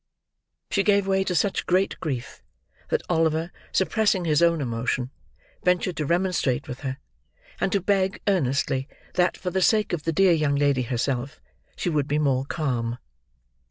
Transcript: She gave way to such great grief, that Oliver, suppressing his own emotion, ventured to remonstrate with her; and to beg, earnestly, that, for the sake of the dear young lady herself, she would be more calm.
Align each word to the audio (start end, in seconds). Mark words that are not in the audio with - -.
She 0.71 0.81
gave 0.81 1.05
way 1.05 1.23
to 1.25 1.35
such 1.35 1.67
great 1.67 1.95
grief, 1.99 2.41
that 2.89 3.03
Oliver, 3.07 3.51
suppressing 3.71 4.25
his 4.25 4.41
own 4.41 4.59
emotion, 4.59 5.11
ventured 5.63 5.95
to 5.97 6.07
remonstrate 6.07 6.67
with 6.67 6.79
her; 6.79 6.97
and 7.59 7.71
to 7.71 7.79
beg, 7.81 8.19
earnestly, 8.27 8.87
that, 9.13 9.37
for 9.37 9.51
the 9.51 9.61
sake 9.61 9.93
of 9.93 10.01
the 10.01 10.11
dear 10.11 10.31
young 10.33 10.55
lady 10.55 10.81
herself, 10.81 11.39
she 11.75 11.89
would 11.91 12.07
be 12.07 12.17
more 12.17 12.45
calm. 12.45 12.97